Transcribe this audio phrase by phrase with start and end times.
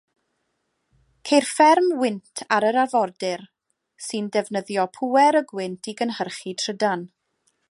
[1.29, 3.45] Ceir fferm wynt ar yr arfordir,
[4.09, 7.11] sy'n defnyddio pŵer y gwynt i gynhyrchu trydan.